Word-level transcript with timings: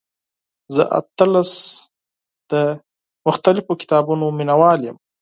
زه 0.75 0.83
اتلس 0.99 1.51
د 2.51 2.53
مختلفو 3.27 3.73
کتابونو 3.81 4.25
مینوال 4.37 4.79
یم. 4.87 4.97